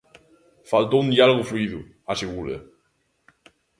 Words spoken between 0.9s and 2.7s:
un diálogo fluído, asegura.